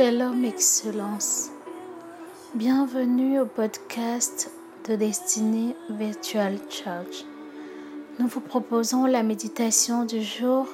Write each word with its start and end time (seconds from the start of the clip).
Shalom 0.00 0.46
Excellence. 0.46 1.50
Bienvenue 2.54 3.38
au 3.38 3.44
podcast 3.44 4.50
de 4.88 4.96
Destinée 4.96 5.76
Virtual 5.90 6.56
Church. 6.70 7.26
Nous 8.18 8.26
vous 8.26 8.40
proposons 8.40 9.04
la 9.04 9.22
méditation 9.22 10.06
du 10.06 10.22
jour 10.22 10.66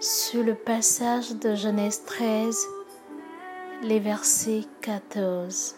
sur 0.00 0.44
le 0.44 0.54
passage 0.54 1.30
de 1.36 1.54
Genèse 1.54 2.04
13, 2.04 2.58
les 3.84 4.00
versets 4.00 4.64
14. 4.82 5.74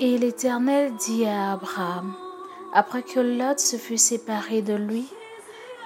Et 0.00 0.16
l'Éternel 0.16 0.94
dit 1.04 1.26
à 1.26 1.52
Abraham, 1.52 2.14
après 2.72 3.02
que 3.02 3.20
Lot 3.20 3.58
se 3.58 3.76
fut 3.76 3.98
séparé 3.98 4.62
de 4.62 4.72
lui, 4.72 5.06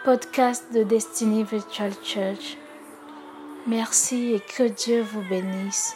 podcast 0.03 0.65
de 0.73 0.83
Destiny 0.83 1.45
Virtual 1.45 1.93
Church. 2.03 2.57
Merci 3.67 4.33
et 4.33 4.41
que 4.41 4.63
Dieu 4.63 5.03
vous 5.03 5.21
bénisse. 5.29 5.95